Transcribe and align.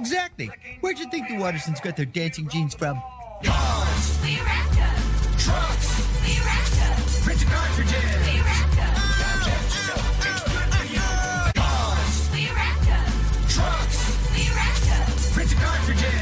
Exactly. 0.00 0.50
Where'd 0.80 0.98
you 0.98 1.10
think 1.10 1.28
the 1.28 1.34
Wattersons 1.34 1.82
got 1.82 1.94
their 1.94 2.06
dancing 2.06 2.48
jeans 2.48 2.74
from? 2.74 3.02
Cars. 3.44 4.18
We 4.22 4.40
wrecked 4.40 4.72
them. 4.72 4.96
Trucks. 5.36 5.88
We 6.24 6.40
wrecked 6.40 6.72
them. 6.72 6.96
Printed 7.22 7.48
cartridges. 7.48 7.92
We 7.92 8.40
wrecked 8.40 8.76
them. 8.76 8.94
Cars. 11.54 12.30
We 12.32 12.48
wrecked 12.48 12.84
them. 12.88 13.12
Trucks. 13.46 14.00
We 14.34 14.48
wrecked 14.56 14.84
them. 14.88 15.04
Printed 15.34 15.58
cartridges. 15.58 16.19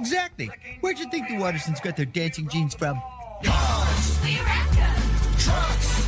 Exactly. 0.00 0.50
Where'd 0.80 0.98
you 0.98 1.10
think 1.10 1.28
the 1.28 1.34
Wattersons 1.34 1.82
got 1.82 1.94
their 1.94 2.06
dancing 2.06 2.48
jeans 2.48 2.74
from? 2.74 3.02
Cars! 3.44 4.18
Trucks! 5.38 5.99